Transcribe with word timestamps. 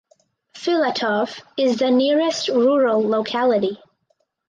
Filatov 0.55 1.41
is 1.57 1.77
the 1.77 1.91
nearest 1.91 2.47
rural 2.47 3.07
locality. 3.07 3.77